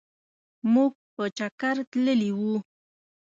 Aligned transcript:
مونږ 0.71 0.93
په 1.13 1.23
چکرتللي 1.37 2.29
وو. 2.39 2.55